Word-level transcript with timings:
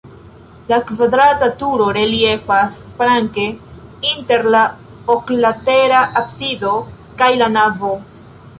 La 0.69 0.77
kvadrata 0.91 1.49
turo 1.63 1.89
reliefas 1.97 2.77
flanke 3.01 3.45
inter 4.13 4.47
la 4.57 4.65
oklatera 5.17 6.01
absido 6.25 6.73
kaj 7.23 7.33
la 7.43 7.51
navo. 7.61 7.95